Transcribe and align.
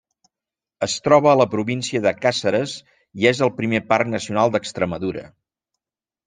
Es 0.85 0.93
troba 1.07 1.29
a 1.33 1.37
la 1.41 1.45
província 1.51 2.01
de 2.05 2.13
Càceres, 2.21 2.73
i 3.25 3.29
és 3.33 3.43
el 3.49 3.53
primer 3.61 3.83
parc 3.93 4.11
nacional 4.15 4.57
d'Extremadura. 4.57 5.27